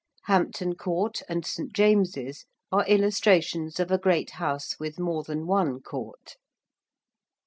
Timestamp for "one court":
5.45-6.37